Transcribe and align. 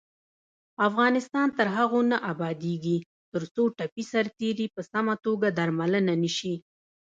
افغانستان 0.87 1.47
تر 1.57 1.67
هغو 1.77 1.99
نه 2.11 2.17
ابادیږي، 2.31 2.97
ترڅو 3.31 3.63
ټپي 3.77 4.03
سرتیري 4.11 4.67
په 4.75 4.81
سمه 4.91 5.13
توګه 5.25 5.47
درملنه 5.57 6.13
نشي. 6.23 6.55